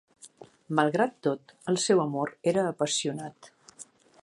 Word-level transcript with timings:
Malgrat 0.79 1.19
tot, 1.27 1.53
el 1.73 1.77
seu 1.85 2.01
amor 2.05 2.33
era 2.55 2.65
apassionat. 2.73 3.53